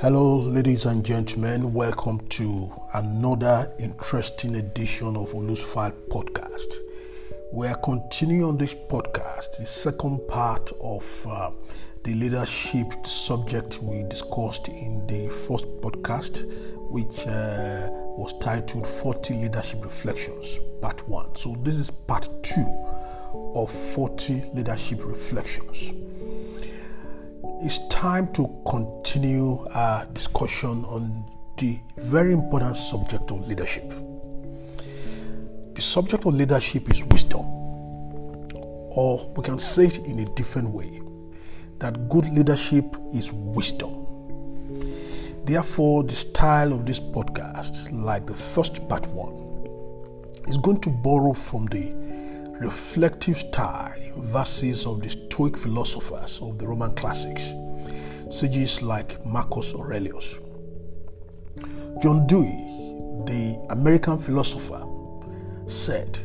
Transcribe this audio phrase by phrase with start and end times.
[0.00, 1.74] Hello, ladies and gentlemen.
[1.74, 6.76] Welcome to another interesting edition of Olu's File podcast.
[7.52, 11.50] We are continuing on this podcast, the second part of uh,
[12.02, 16.50] the leadership subject we discussed in the first podcast,
[16.90, 21.36] which uh, was titled 40 Leadership Reflections, Part 1.
[21.36, 25.92] So, this is part 2 of 40 Leadership Reflections.
[27.62, 31.26] It's time to continue our discussion on
[31.58, 33.92] the very important subject of leadership.
[35.74, 41.02] The subject of leadership is wisdom, or we can say it in a different way
[41.80, 44.06] that good leadership is wisdom.
[45.44, 49.34] Therefore, the style of this podcast, like the first part one,
[50.48, 51.92] is going to borrow from the
[52.60, 57.54] reflective style verses of the Stoic philosophers of the Roman classics,
[58.28, 60.38] sages like Marcus Aurelius.
[62.02, 62.66] John Dewey,
[63.24, 64.86] the American philosopher,
[65.66, 66.18] said,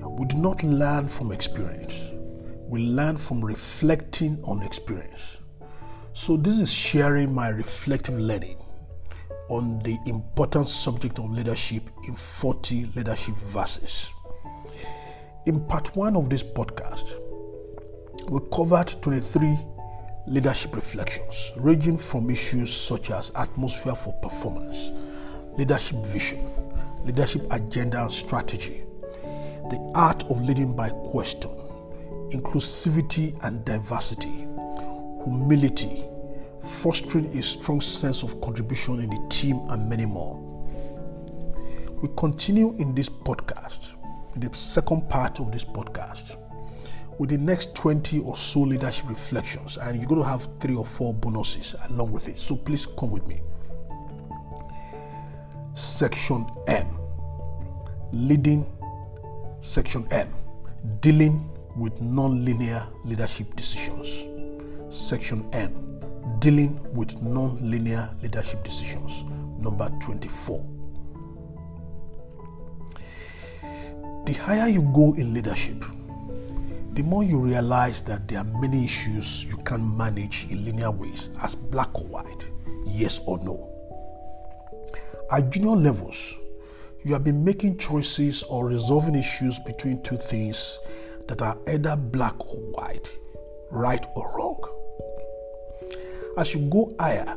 [0.00, 2.14] We do not learn from experience,
[2.68, 5.40] we learn from reflecting on experience.
[6.14, 8.56] So, this is sharing my reflective learning
[9.50, 14.10] on the important subject of leadership in 40 leadership verses.
[15.46, 17.20] In part one of this podcast,
[18.28, 19.56] we covered 23
[20.26, 24.92] leadership reflections, ranging from issues such as atmosphere for performance,
[25.56, 26.50] leadership vision,
[27.04, 28.82] leadership agenda and strategy,
[29.70, 31.52] the art of leading by question,
[32.32, 34.48] inclusivity and diversity,
[35.22, 36.02] humility,
[36.60, 40.42] fostering a strong sense of contribution in the team, and many more.
[42.02, 43.95] We continue in this podcast,
[44.40, 46.36] the second part of this podcast,
[47.18, 50.84] with the next 20 or so leadership reflections, and you're going to have three or
[50.84, 52.36] four bonuses along with it.
[52.36, 53.40] So please come with me.
[55.74, 56.86] Section M
[58.12, 58.66] Leading,
[59.60, 60.32] Section M
[61.00, 64.26] Dealing with non-linear leadership decisions.
[64.88, 66.00] Section M,
[66.38, 69.24] dealing with non-linear leadership decisions.
[69.58, 70.75] Number 24.
[74.26, 75.84] The higher you go in leadership,
[76.94, 81.30] the more you realize that there are many issues you can manage in linear ways
[81.42, 82.50] as black or white,
[82.84, 83.72] yes or no.
[85.30, 86.34] At junior levels,
[87.04, 90.80] you have been making choices or resolving issues between two things
[91.28, 93.16] that are either black or white,
[93.70, 94.60] right or wrong.
[96.36, 97.36] As you go higher,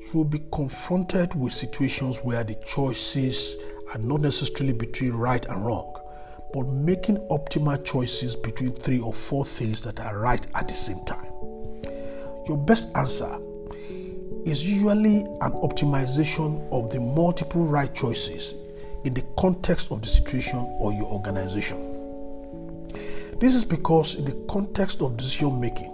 [0.00, 3.56] you will be confronted with situations where the choices
[3.92, 5.98] are not necessarily between right and wrong,
[6.52, 11.04] but making optimal choices between three or four things that are right at the same
[11.04, 11.32] time.
[12.46, 13.38] Your best answer
[14.44, 18.54] is usually an optimization of the multiple right choices
[19.04, 21.88] in the context of the situation or your organization.
[23.38, 25.92] This is because, in the context of decision making,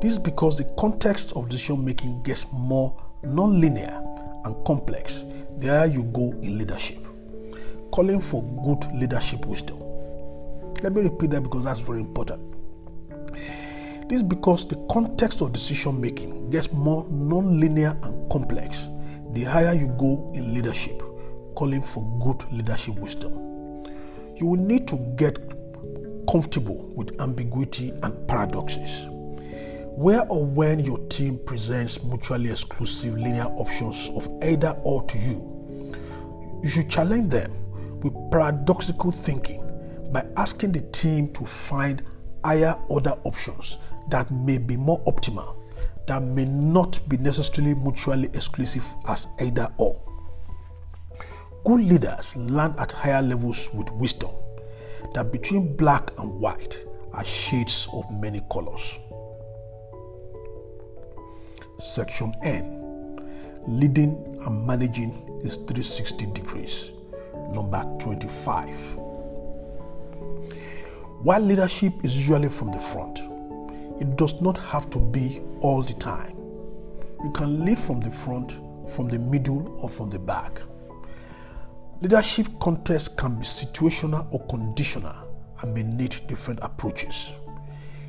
[0.00, 4.02] this is because the context of decision making gets more non linear
[4.44, 5.24] and complex
[5.58, 7.06] there you go in leadership.
[7.92, 9.78] Calling for good leadership wisdom.
[10.82, 12.40] Let me repeat that because that's very important.
[14.08, 18.88] This is because the context of decision making gets more non linear and complex
[19.32, 21.02] the higher you go in leadership,
[21.54, 23.32] calling for good leadership wisdom.
[24.36, 25.38] You will need to get
[26.30, 29.06] comfortable with ambiguity and paradoxes.
[29.94, 35.94] Where or when your team presents mutually exclusive linear options of either or to you,
[36.62, 37.52] you should challenge them
[38.02, 39.62] with paradoxical thinking
[40.12, 42.02] by asking the team to find
[42.44, 43.78] higher order options
[44.10, 45.56] that may be more optimal,
[46.06, 50.00] that may not be necessarily mutually exclusive as either or.
[51.64, 54.30] Good leaders learn at higher levels with wisdom
[55.14, 58.98] that between black and white are shades of many colors.
[61.78, 62.78] Section N
[63.66, 65.10] Leading and managing
[65.44, 66.92] is 360 degrees.
[67.52, 68.96] Number 25.
[71.22, 73.20] While leadership is usually from the front,
[74.00, 76.34] it does not have to be all the time.
[77.22, 78.58] You can lead from the front,
[78.88, 80.62] from the middle, or from the back.
[82.00, 85.14] Leadership contests can be situational or conditional
[85.60, 87.34] and may need different approaches.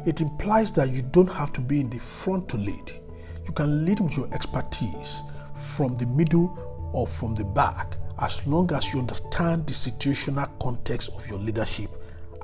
[0.06, 2.92] It implies that you don't have to be in the front to lead.
[3.46, 5.22] You can lead with your expertise
[5.56, 11.10] from the middle or from the back as long as you understand the situational context
[11.10, 11.90] of your leadership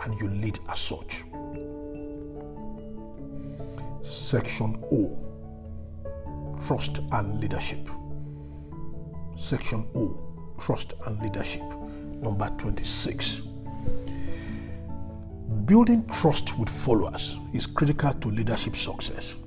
[0.03, 1.23] and you lead as such.
[4.01, 5.17] Section O
[6.65, 7.87] Trust and Leadership.
[9.37, 10.19] Section O
[10.59, 11.63] Trust and Leadership.
[12.21, 13.41] Number 26.
[15.65, 19.37] Building trust with followers is critical to leadership success.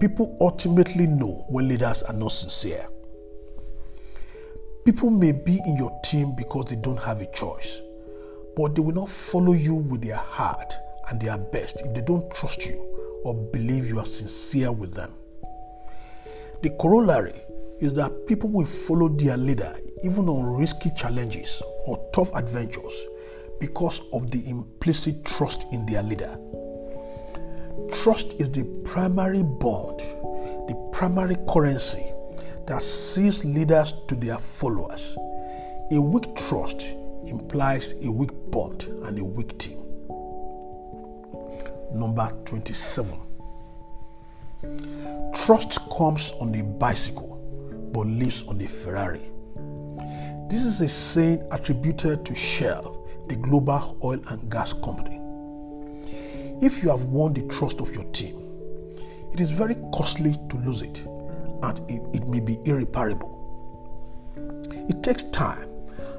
[0.00, 2.88] People ultimately know when leaders are not sincere.
[4.84, 7.82] People may be in your team because they don't have a choice,
[8.56, 10.74] but they will not follow you with their heart
[11.08, 12.76] and their best if they don't trust you
[13.24, 15.12] or believe you are sincere with them.
[16.62, 17.40] The corollary
[17.80, 23.06] is that people will follow their leader even on risky challenges or tough adventures
[23.60, 26.38] because of the implicit trust in their leader.
[27.92, 30.00] Trust is the primary bond,
[30.68, 32.12] the primary currency
[32.68, 35.16] that sees leaders to their followers.
[35.90, 36.94] A weak trust
[37.24, 39.78] implies a weak bond and a weak team.
[41.94, 43.18] Number 27.
[45.34, 47.36] Trust comes on a bicycle
[47.94, 49.30] but lives on a Ferrari.
[50.50, 55.18] This is a saying attributed to Shell, the global oil and gas company.
[56.60, 58.44] If you have won the trust of your team,
[59.32, 61.06] it is very costly to lose it
[61.62, 63.34] and it, it may be irreparable.
[64.88, 65.68] It takes time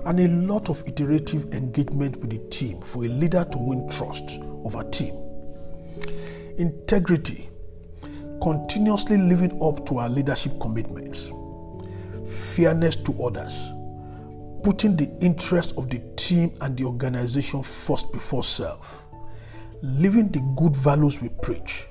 [0.05, 4.39] and a lot of iterative engagement with the team for a leader to win trust
[4.65, 5.15] of a team.
[6.57, 7.49] Integrity,
[8.41, 11.31] continuously living up to our leadership commitments,
[12.53, 13.71] fairness to others,
[14.63, 19.05] putting the interest of the team and the organization first before self,
[19.81, 21.88] living the good values we preach,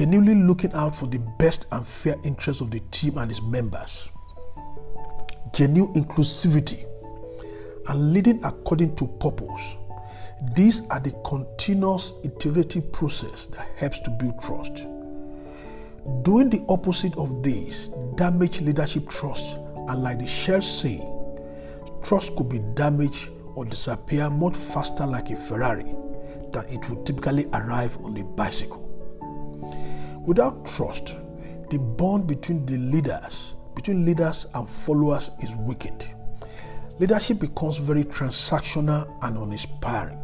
[0.00, 4.08] genuinely looking out for the best and fair interests of the team and its members,
[5.52, 6.86] genuine inclusivity,
[7.86, 9.76] and leading according to purpose.
[10.54, 14.86] These are the continuous iterative process that helps to build trust.
[16.22, 21.38] Doing the opposite of this damage leadership trust, and like the Shell saying,
[22.02, 25.94] trust could be damaged or disappear much faster like a Ferrari
[26.54, 28.89] than it would typically arrive on a bicycle.
[30.26, 31.18] Without trust,
[31.70, 36.14] the bond between the leaders, between leaders and followers is weakened.
[36.98, 40.18] Leadership becomes very transactional and uninspiring.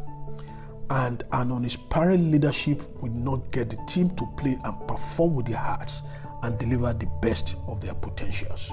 [0.90, 5.56] And an uninspiring leadership will not get the team to play and perform with their
[5.56, 6.02] hearts
[6.43, 8.70] and deliver the best of their potentials.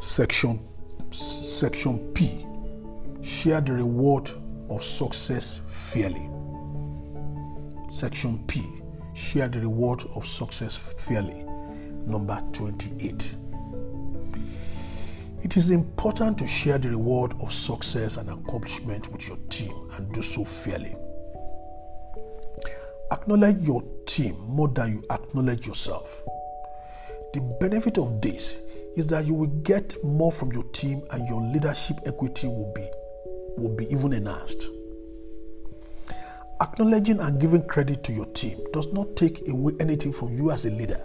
[0.00, 0.66] Section
[1.12, 2.46] Section P
[3.20, 4.30] Share the reward
[4.70, 6.28] of success fairly.
[7.92, 8.62] Section P
[9.12, 11.44] Share the reward of success fairly.
[12.06, 13.34] Number 28.
[15.42, 20.10] It is important to share the reward of success and accomplishment with your team and
[20.14, 20.96] do so fairly.
[23.10, 26.22] Acknowledge your team more than you acknowledge yourself.
[27.34, 28.56] The benefit of this
[28.96, 32.88] is that you will get more from your team and your leadership equity will be
[33.58, 34.64] will be even enhanced.
[36.62, 40.64] Acknowledging and giving credit to your team does not take away anything from you as
[40.64, 41.02] a leader.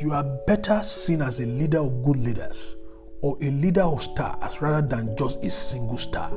[0.00, 2.74] You are better seen as a leader of good leaders
[3.20, 6.32] or a leader of stars rather than just a single star.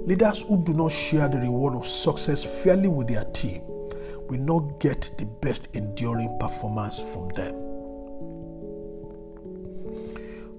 [0.00, 3.62] Leaders who do not share the reward of success fairly with their team
[4.28, 7.54] will not get the best enduring performance from them.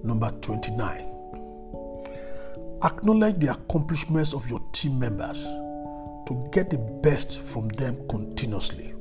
[0.02, 1.06] Number 29.
[2.82, 5.46] Acknowledge the accomplishments of your team members
[6.26, 8.94] to get the best from them continuously.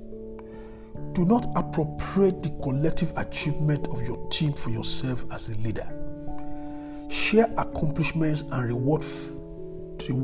[1.13, 5.88] Do not appropriate the collective achievement of your team for yourself as a leader.
[7.10, 9.03] Share accomplishments and reward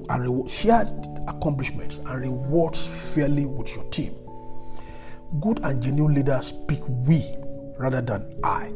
[0.09, 0.81] and share
[1.27, 4.15] accomplishments and rewards fairly with your team.
[5.39, 7.23] Good and genuine leaders speak we
[7.77, 8.73] rather than I.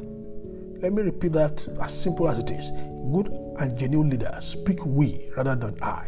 [0.81, 2.69] Let me repeat that as simple as it is.
[3.11, 3.27] Good
[3.59, 6.07] and genuine leaders speak we rather than I.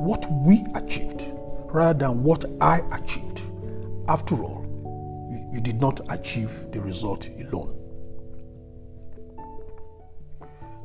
[0.00, 1.32] What we achieved
[1.66, 3.42] rather than what I achieved.
[4.08, 4.64] After all,
[5.30, 7.80] you, you did not achieve the result alone.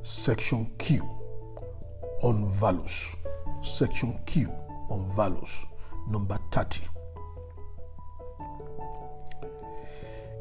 [0.01, 1.07] Section Q
[2.21, 3.07] on values.
[3.61, 4.51] Section Q
[4.89, 5.65] on values.
[6.09, 6.85] Number 30.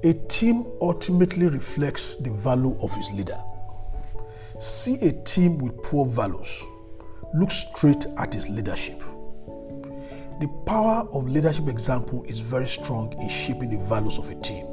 [0.04, 3.38] A team ultimately reflects the value of its leader.
[4.60, 6.62] See a team with poor values,
[7.34, 9.02] look straight at his leadership.
[10.40, 14.66] The power of leadership example is very strong in shaping the values of a team.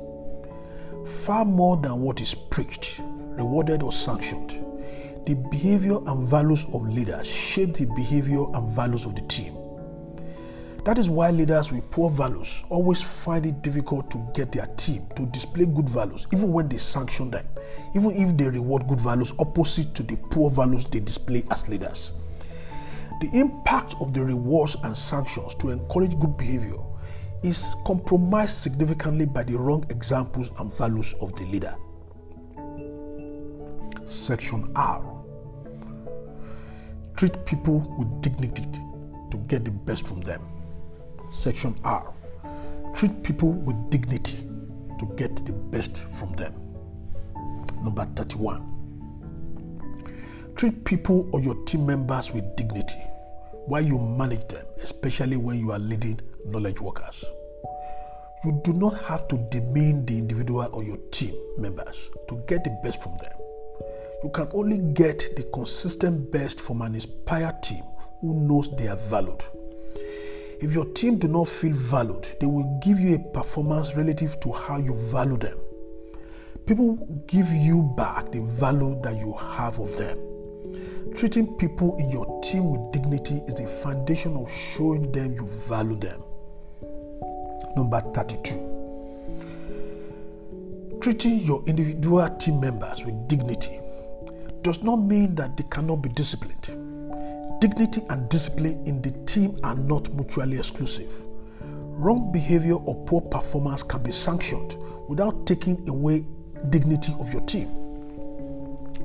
[1.23, 4.61] Far more than what is preached, rewarded, or sanctioned,
[5.25, 9.57] the behavior and values of leaders shape the behavior and values of the team.
[10.85, 15.07] That is why leaders with poor values always find it difficult to get their team
[15.15, 17.47] to display good values, even when they sanction them,
[17.95, 22.13] even if they reward good values opposite to the poor values they display as leaders.
[23.25, 26.77] The impact of the rewards and sanctions to encourage good behavior
[27.41, 31.75] is compromised significantly by the wrong examples and values of the leader.
[34.05, 35.03] Section R
[37.15, 38.61] Treat people with dignity
[39.31, 40.43] to get the best from them.
[41.31, 42.13] Section R
[42.93, 44.47] Treat people with dignity
[44.99, 46.53] to get the best from them.
[47.83, 48.61] Number 31
[50.55, 52.99] Treat people or your team members with dignity
[53.67, 57.25] while you manage them, especially when you are leading knowledge workers.
[58.43, 62.77] You do not have to demean the individual or your team members to get the
[62.83, 63.31] best from them.
[64.23, 67.83] You can only get the consistent best from an inspired team
[68.21, 69.43] who knows they are valued.
[70.61, 74.51] If your team do not feel valued, they will give you a performance relative to
[74.51, 75.57] how you value them.
[76.65, 76.95] People
[77.27, 80.17] give you back the value that you have of them.
[81.15, 85.95] Treating people in your team with dignity is the foundation of showing them you value
[85.95, 86.21] them.
[87.77, 90.99] Number 32.
[90.99, 93.79] Treating your individual team members with dignity
[94.61, 96.65] does not mean that they cannot be disciplined.
[97.61, 101.13] Dignity and discipline in the team are not mutually exclusive.
[101.61, 104.75] Wrong behavior or poor performance can be sanctioned
[105.07, 106.25] without taking away
[106.71, 107.84] dignity of your team.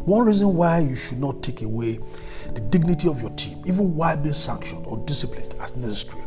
[0.05, 1.99] One reason why you should not take away
[2.55, 6.25] the dignity of your team, even while being sanctioned or disciplined as necessary,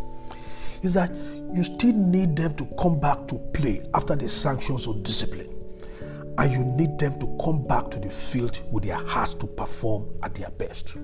[0.82, 1.14] is that
[1.54, 5.50] you still need them to come back to play after the sanctions or discipline
[6.38, 10.08] and you need them to come back to the field with their hearts to perform
[10.24, 10.96] at their best.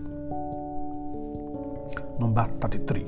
[2.19, 3.05] Number 33.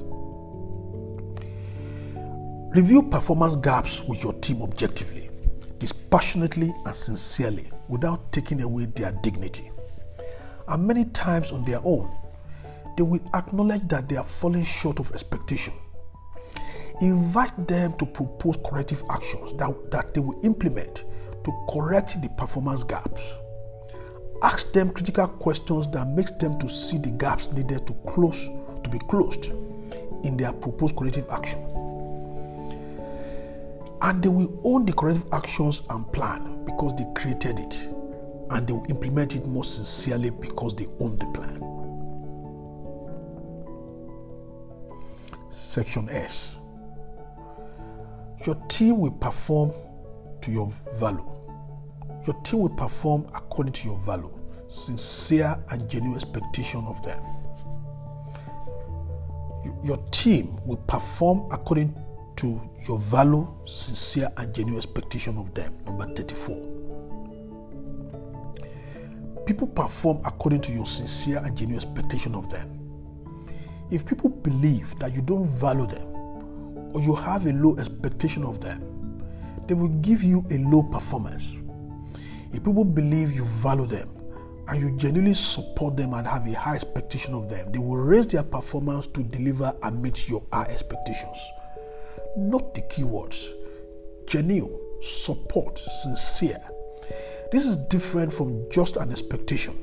[2.73, 5.29] Review performance gaps with your team objectively,
[5.79, 9.69] dispassionately, and sincerely without taking away their dignity.
[10.67, 12.09] And many times on their own,
[12.95, 15.73] they will acknowledge that they are falling short of expectation.
[17.01, 21.03] Invite them to propose corrective actions that, that they will implement
[21.43, 23.37] to correct the performance gaps.
[24.41, 28.49] Ask them critical questions that makes them to see the gaps needed to close
[28.83, 29.51] to be closed
[30.23, 31.59] in their proposed corrective action.
[34.01, 37.75] And they will own the corrective actions and plan because they created it.
[38.49, 41.59] And they will implement it more sincerely because they own the plan.
[45.49, 46.57] Section S.
[48.45, 49.71] Your team will perform
[50.41, 51.25] to your value.
[52.25, 54.31] Your team will perform according to your value,
[54.67, 57.21] sincere and genuine expectation of them.
[59.83, 61.95] Your team will perform according
[62.41, 65.77] to your value, sincere and genuine expectation of them.
[65.85, 66.55] Number 34.
[69.45, 72.79] People perform according to your sincere and genuine expectation of them.
[73.91, 76.07] If people believe that you don't value them
[76.95, 78.81] or you have a low expectation of them,
[79.67, 81.57] they will give you a low performance.
[82.53, 84.09] If people believe you value them
[84.67, 88.25] and you genuinely support them and have a high expectation of them, they will raise
[88.25, 91.37] their performance to deliver and meet your high expectations.
[92.37, 93.53] Not the keywords
[94.31, 96.61] genuine, support, sincere.
[97.51, 99.77] This is different from just an expectation.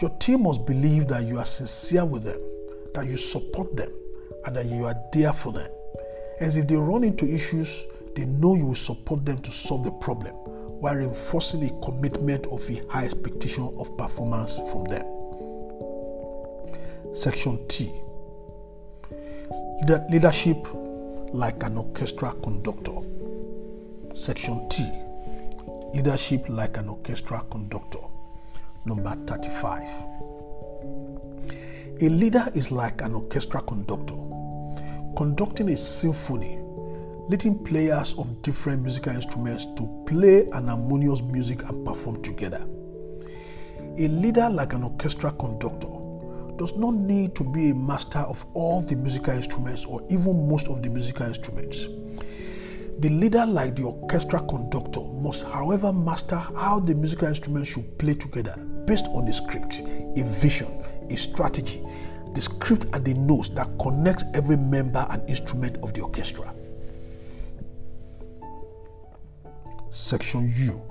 [0.00, 2.40] Your team must believe that you are sincere with them,
[2.94, 3.92] that you support them,
[4.44, 5.70] and that you are there for them.
[6.40, 7.84] As if they run into issues,
[8.16, 12.68] they know you will support them to solve the problem while reinforcing a commitment of
[12.68, 15.06] a high expectation of performance from them.
[17.14, 17.92] Section T
[20.10, 20.66] Leadership
[21.32, 22.98] like an orchestra conductor.
[24.14, 24.84] Section T
[25.94, 27.98] Leadership like an orchestra conductor.
[28.84, 29.88] Number 35.
[32.02, 34.16] A leader is like an orchestra conductor,
[35.16, 36.58] conducting a symphony
[37.28, 42.66] leading players of different musical instruments to play an harmonious music and perform together.
[43.98, 45.86] A leader, like an orchestra conductor,
[46.60, 50.68] does not need to be a master of all the musical instruments or even most
[50.68, 51.88] of the musical instruments.
[52.98, 58.12] The leader, like the orchestra conductor, must, however, master how the musical instruments should play
[58.12, 60.68] together based on a script, a vision,
[61.08, 61.82] a strategy,
[62.34, 66.52] the script and the notes that connects every member and instrument of the orchestra.
[69.90, 70.82] Section U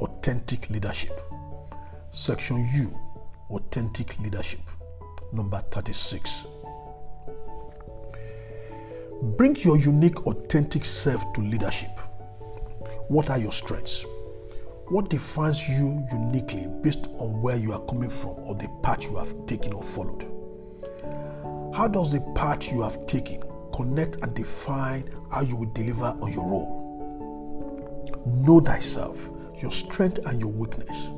[0.00, 1.20] Authentic Leadership.
[2.10, 2.98] Section U
[3.50, 4.60] Authentic Leadership.
[5.32, 6.46] Number 36.
[9.36, 11.98] Bring your unique, authentic self to leadership.
[13.08, 14.04] What are your strengths?
[14.88, 19.16] What defines you uniquely based on where you are coming from or the path you
[19.16, 20.24] have taken or followed?
[21.74, 26.32] How does the path you have taken connect and define how you will deliver on
[26.32, 28.12] your role?
[28.26, 31.10] Know thyself, your strength and your weakness.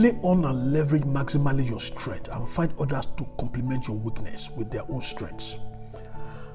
[0.00, 4.70] Play on and leverage maximally your strength and find others to complement your weakness with
[4.70, 5.58] their own strengths.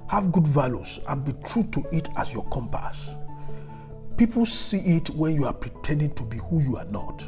[0.07, 3.13] Have good values and be true to it as your compass.
[4.17, 7.23] People see it when you are pretending to be who you are not.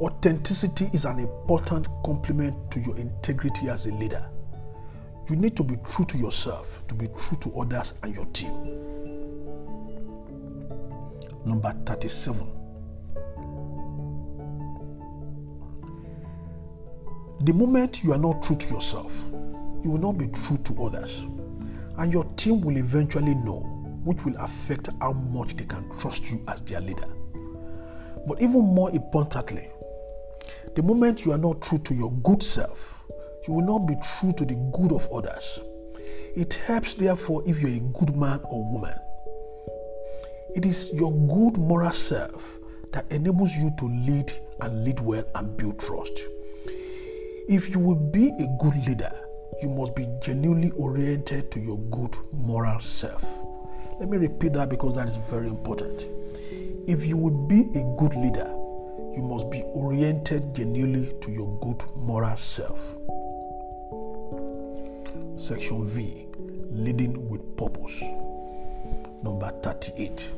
[0.00, 4.26] Authenticity is an important complement to your integrity as a leader.
[5.28, 8.54] You need to be true to yourself, to be true to others and your team.
[11.44, 12.63] Number 37.
[17.44, 19.26] The moment you are not true to yourself,
[19.82, 21.26] you will not be true to others,
[21.98, 23.60] and your team will eventually know,
[24.02, 27.06] which will affect how much they can trust you as their leader.
[28.26, 29.68] But even more importantly,
[30.74, 33.04] the moment you are not true to your good self,
[33.46, 35.60] you will not be true to the good of others.
[36.34, 38.94] It helps, therefore, if you're a good man or woman.
[40.54, 42.58] It is your good moral self
[42.92, 44.32] that enables you to lead
[44.62, 46.18] and lead well and build trust.
[47.46, 49.12] If you will be a good leader,
[49.60, 53.22] you must be genuinely oriented to your good moral self.
[54.00, 56.08] Let me repeat that because that is very important.
[56.88, 58.48] If you will be a good leader,
[59.14, 62.80] you must be oriented genuinely to your good moral self.
[65.36, 66.26] Section V
[66.70, 68.02] Leading with Purpose.
[69.22, 70.30] Number 38.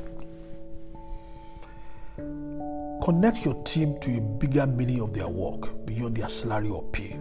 [3.07, 7.11] Connect your team to a bigger meaning of their work beyond their salary or pay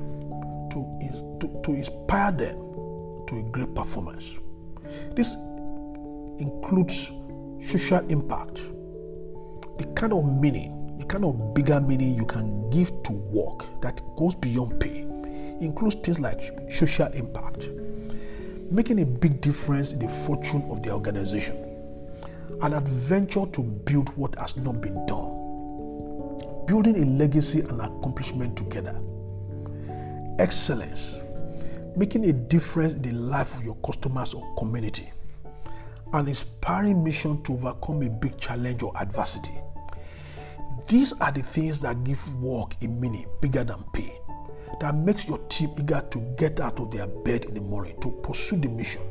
[0.71, 2.57] to, to, to inspire them
[3.28, 4.37] to a great performance.
[5.15, 5.37] This
[6.41, 7.13] includes
[7.65, 8.73] social impact,
[9.78, 14.00] the kind of meaning, the kind of bigger meaning you can give to work that
[14.17, 15.02] goes beyond pay,
[15.61, 17.71] includes things like social impact,
[18.73, 21.56] making a big difference in the fortune of the organization,
[22.63, 25.46] an adventure to build what has not been done
[26.67, 29.00] building a legacy and accomplishment together.
[30.39, 31.21] Excellence,
[31.97, 35.11] making a difference in the life of your customers or community.
[36.13, 39.55] An inspiring mission to overcome a big challenge or adversity.
[40.89, 44.19] These are the things that give work a meaning bigger than pay,
[44.81, 48.11] that makes your team eager to get out of their bed in the morning to
[48.23, 49.02] pursue the mission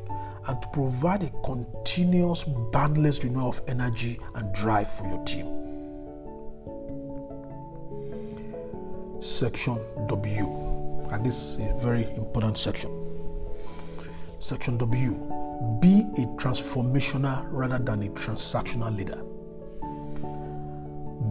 [0.48, 5.65] and to provide a continuous, boundless renewal of energy and drive for your team.
[9.26, 11.08] Section W.
[11.12, 12.92] And this is a very important section.
[14.40, 15.14] Section W
[15.82, 19.22] Be a transformational rather than a transactional leader.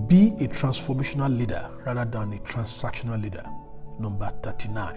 [0.08, 3.44] Be a transformational leader rather than a transactional leader.
[4.00, 4.96] Number 39.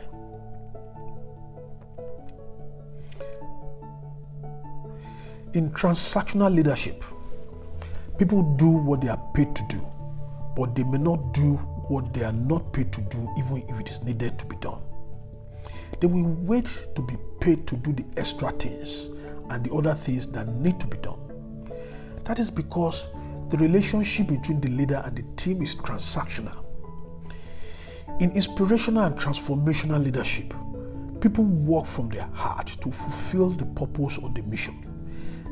[5.54, 7.04] In transactional leadership,
[8.18, 9.88] people do what they are paid to do,
[10.56, 13.90] but they may not do what they are not paid to do, even if it
[13.90, 14.82] is needed to be done.
[16.00, 19.10] They will wait to be paid to do the extra things
[19.50, 21.20] and the other things that need to be done.
[22.26, 23.10] That is because
[23.50, 26.66] the relationship between the leader and the team is transactional.
[28.20, 30.54] In inspirational and transformational leadership,
[31.22, 34.84] people work from their heart to fulfill the purpose of the mission.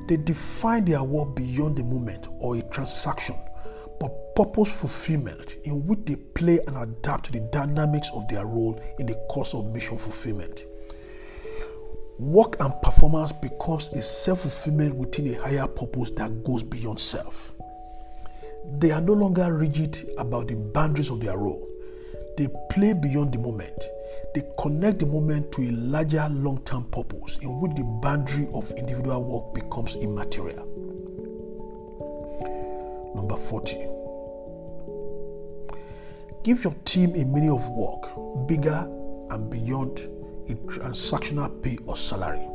[0.07, 3.35] They define their work beyond the moment or a transaction
[3.99, 8.79] but purpose fulfillment in which they play and adapt to the dynamics of their role
[8.99, 10.65] in the course of mission fulfillment.
[12.19, 17.53] Work and performance becomes a self fulfillment within a higher purpose that goes beyond self.
[18.79, 21.67] They are no longer rigid about the boundaries of their role.
[22.37, 23.85] They play beyond the moment.
[24.33, 28.69] They connect the moment to a larger long term purpose in which the boundary of
[28.71, 30.74] individual work becomes immaterial.
[33.15, 33.87] Number 40.
[36.43, 38.09] Give your team a meaning of work
[38.47, 38.87] bigger
[39.31, 39.99] and beyond
[40.47, 42.47] a transactional pay or salary.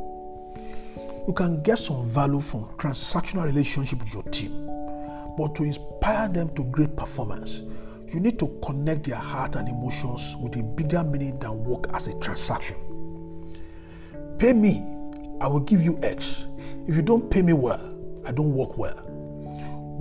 [1.27, 4.65] You can get some value from transactional relationship with your team,
[5.37, 7.63] but to inspire them to great performance,
[8.07, 12.07] you need to connect their heart and emotions with a bigger meaning than work as
[12.07, 12.77] a transaction.
[14.39, 14.85] Pay me,
[15.39, 16.47] I will give you X.
[16.87, 17.81] If you don't pay me well,
[18.25, 19.11] I don't work well.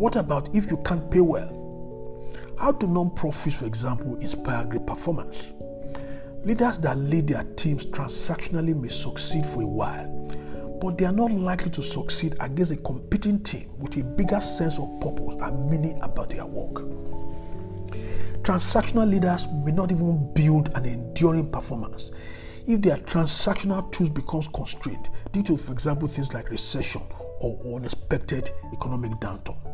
[0.01, 2.25] What about if you can't pay well?
[2.59, 5.53] How do non-profits, for example, inspire great performance?
[6.43, 10.09] Leaders that lead their teams transactionally may succeed for a while,
[10.81, 14.79] but they are not likely to succeed against a competing team with a bigger sense
[14.79, 16.77] of purpose and meaning about their work.
[18.43, 22.11] Transactional leaders may not even build an enduring performance
[22.67, 27.03] if their transactional tools becomes constrained due to, for example, things like recession
[27.41, 29.70] or unexpected economic downturn.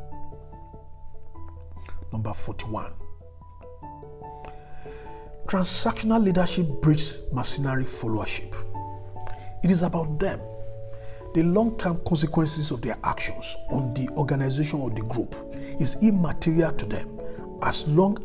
[2.13, 2.93] Number 41.
[5.47, 8.55] Transactional leadership breeds mercenary followership.
[9.63, 10.41] It is about them.
[11.35, 15.35] The long term consequences of their actions on the organization or the group
[15.79, 17.21] is immaterial to them
[17.63, 18.19] as long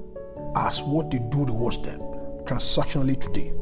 [0.55, 1.99] as what they do rewards them
[2.45, 3.53] transactionally today.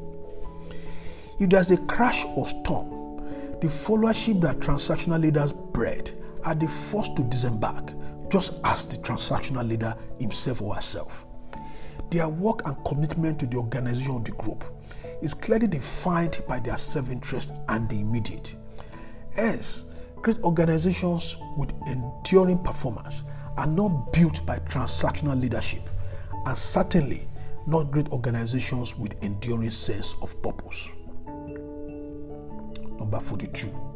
[1.39, 3.17] If there's a crash or storm,
[3.59, 6.11] the followership that transactional leaders bred
[6.43, 7.91] are the first to disembark,
[8.29, 11.25] just as the transactional leader himself or herself.
[12.11, 14.63] Their work and commitment to the organization of the group
[15.21, 18.55] is clearly defined by their self interest and the immediate.
[19.35, 23.23] Hence, great organizations with enduring performance
[23.57, 25.89] are not built by transactional leadership,
[26.45, 27.27] and certainly
[27.67, 30.89] not great organizations with enduring sense of purpose.
[32.97, 33.88] Number 42.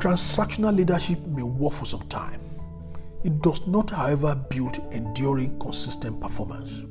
[0.00, 2.40] Transactional leadership may work for some time.
[3.22, 6.84] It does not, however, build enduring, consistent performance.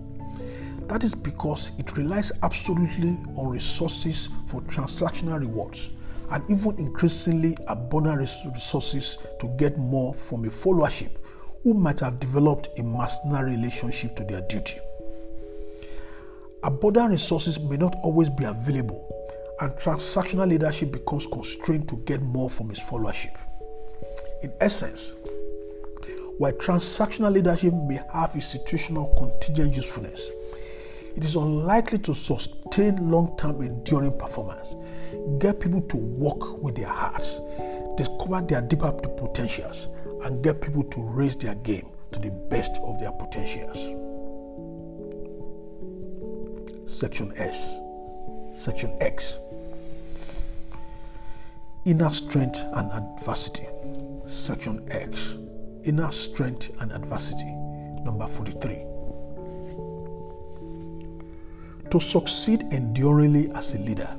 [0.86, 5.90] That is because it relies absolutely on resources for transactional rewards
[6.30, 11.10] and even increasingly abundant resources to get more from a followership
[11.64, 14.78] who might have developed a mercenary relationship to their duty.
[16.62, 19.19] Abundant resources may not always be available,
[19.62, 23.36] and transactional leadership becomes constrained to get more from his followership.
[24.42, 25.16] In essence,
[26.38, 30.32] while transactional leadership may have institutional contingent usefulness,
[31.16, 34.76] it is unlikely to sustain long term enduring performance,
[35.40, 37.42] get people to work with their hearts,
[37.98, 39.90] discover their deeper potentials,
[40.24, 43.78] and get people to raise their game to the best of their potentials.
[46.90, 47.80] Section S.
[48.54, 49.40] Section X.
[51.86, 53.66] Inner strength and adversity.
[54.26, 55.38] Section X.
[55.84, 57.54] Inner strength and adversity.
[58.04, 58.84] Number 43.
[61.90, 64.10] To succeed enduringly as a leader,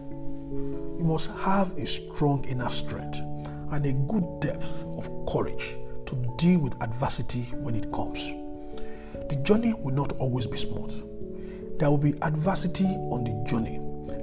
[0.50, 3.18] you must have a strong inner strength
[3.72, 8.32] and a good depth of courage to deal with adversity when it comes.
[9.28, 11.78] The journey will not always be smooth.
[11.78, 13.79] There will be adversity on the journey,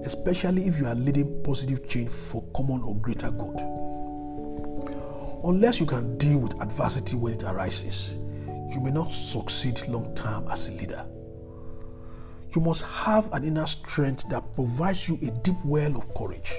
[0.07, 3.59] especially if you are leading positive change for common or greater good.
[5.43, 8.17] Unless you can deal with adversity when it arises,
[8.71, 11.05] you may not succeed long term as a leader.
[12.55, 16.53] You must have an inner strength that provides you a deep well of courage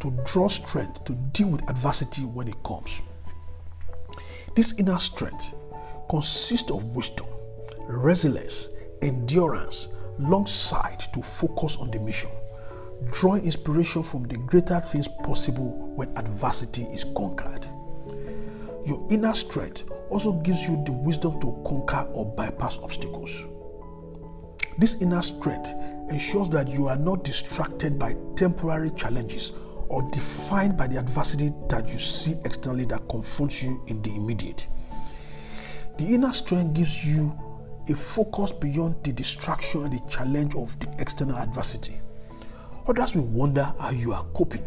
[0.00, 3.00] to draw strength to deal with adversity when it comes.
[4.54, 5.54] This inner strength
[6.10, 7.26] consists of wisdom,
[7.88, 8.68] resilience,
[9.00, 9.88] endurance,
[10.18, 12.30] long sight to focus on the mission,
[13.10, 17.66] drawing inspiration from the greater things possible when adversity is conquered.
[18.84, 23.44] Your inner strength also gives you the wisdom to conquer or bypass obstacles.
[24.78, 25.72] This inner strength
[26.10, 29.52] ensures that you are not distracted by temporary challenges
[29.88, 34.66] or defined by the adversity that you see externally that confronts you in the immediate.
[35.98, 37.38] The inner strength gives you
[37.88, 42.01] a focus beyond the distraction and the challenge of the external adversity.
[42.86, 44.64] Others will wonder how you are coping.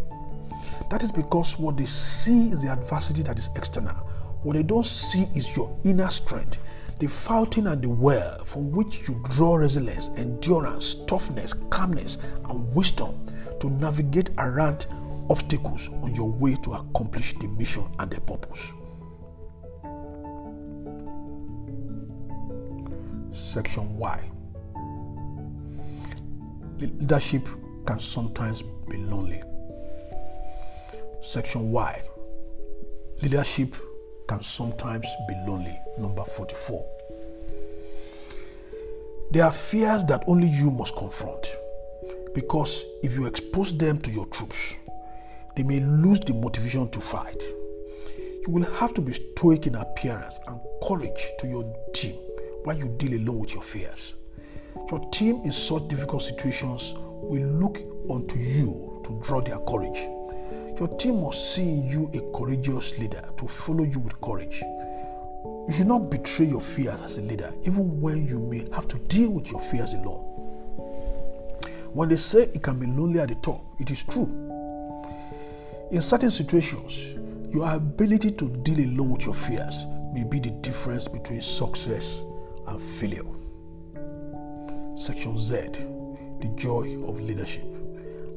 [0.89, 3.95] That is because what they see is the adversity that is external.
[4.43, 6.59] What they don't see is your inner strength,
[6.99, 13.25] the fountain and the well from which you draw resilience, endurance, toughness, calmness, and wisdom
[13.59, 14.87] to navigate around
[15.29, 18.71] obstacles on your way to accomplish the mission and the purpose.
[23.31, 24.31] Section Y
[26.79, 27.47] Leadership
[27.85, 29.41] can sometimes be lonely.
[31.21, 32.03] Section Y
[33.21, 33.75] Leadership
[34.27, 35.79] can sometimes be lonely.
[35.97, 36.85] Number 44.
[39.31, 41.55] There are fears that only you must confront
[42.33, 44.75] because if you expose them to your troops,
[45.55, 47.41] they may lose the motivation to fight.
[48.17, 52.15] You will have to be stoic in appearance and courage to your team
[52.65, 54.15] while you deal alone with your fears.
[54.91, 56.95] Your team in such difficult situations
[57.27, 60.07] will look unto you to draw their courage.
[60.79, 64.61] Your team must see in you a courageous leader to follow you with courage.
[65.67, 68.97] You should not betray your fears as a leader, even when you may have to
[68.99, 70.21] deal with your fears alone.
[71.93, 74.25] When they say it can be lonely at the top, it is true.
[75.91, 77.15] In certain situations,
[77.53, 82.23] your ability to deal alone with your fears may be the difference between success
[82.67, 83.23] and failure.
[84.95, 85.69] Section Z,
[86.41, 87.65] the joy of leadership.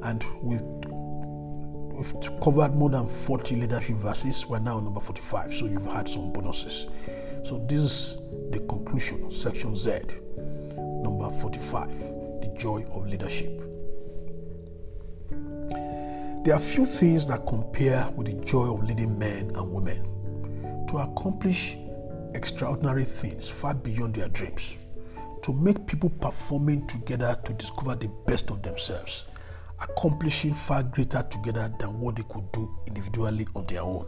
[0.03, 4.45] And we've, we've covered more than 40 leadership verses.
[4.45, 6.87] We're now number 45, so you've had some bonuses.
[7.43, 8.17] So this is
[8.51, 9.99] the conclusion, section Z,
[10.77, 11.89] number 45,
[12.41, 13.59] the joy of leadership.
[16.43, 20.97] There are few things that compare with the joy of leading men and women to
[20.97, 21.77] accomplish
[22.33, 24.77] extraordinary things far beyond their dreams,
[25.43, 29.25] to make people performing together to discover the best of themselves,
[29.81, 34.05] accomplishing far greater together than what they could do individually on their own.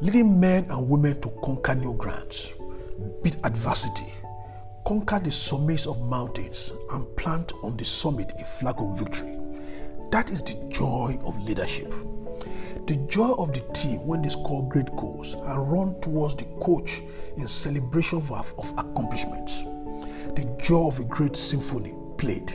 [0.00, 2.52] Leading men and women to conquer new grounds,
[3.22, 4.12] beat adversity,
[4.86, 9.36] conquer the summits of mountains, and plant on the summit a flag of victory
[10.10, 11.92] that is the joy of leadership.
[12.86, 17.02] The joy of the team when they score great goals and run towards the coach
[17.36, 19.64] in celebration of, of accomplishments.
[20.36, 22.52] The joy of a great symphony played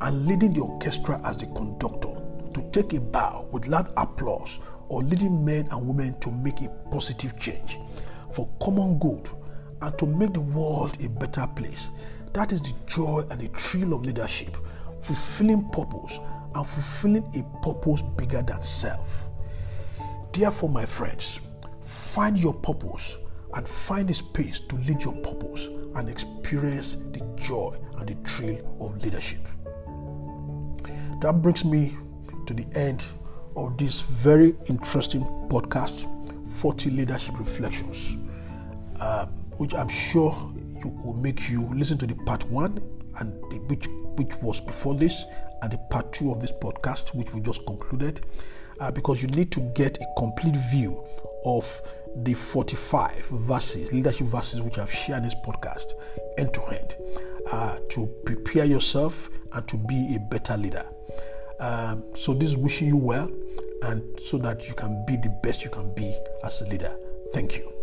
[0.00, 2.14] and leading the orchestra as the conductor
[2.54, 6.68] to take a bow with loud applause or leading men and women to make a
[6.92, 7.80] positive change
[8.30, 9.28] for common good
[9.82, 11.90] and to make the world a better place.
[12.32, 14.56] That is the joy and the thrill of leadership,
[15.02, 16.20] fulfilling purpose
[16.54, 19.27] and fulfilling a purpose bigger than self.
[20.32, 21.40] Therefore, my friends,
[21.80, 23.18] find your purpose
[23.54, 28.76] and find a space to lead your purpose and experience the joy and the thrill
[28.80, 29.40] of leadership.
[31.20, 31.96] That brings me
[32.46, 33.06] to the end
[33.56, 36.06] of this very interesting podcast
[36.52, 38.16] 40 Leadership Reflections,
[39.00, 40.36] um, which I'm sure
[40.84, 42.78] you will make you listen to the part one
[43.18, 45.24] and the, which which was before this
[45.62, 48.20] and the part two of this podcast, which we just concluded,
[48.80, 51.04] uh, because you need to get a complete view
[51.44, 51.82] of
[52.16, 55.94] the 45 verses, leadership verses, which I've shared in this podcast,
[56.36, 56.96] end to end,
[57.50, 60.86] uh, to prepare yourself and to be a better leader.
[61.60, 63.30] Um, so, this is wishing you well
[63.82, 66.14] and so that you can be the best you can be
[66.44, 66.94] as a leader.
[67.32, 67.77] Thank you.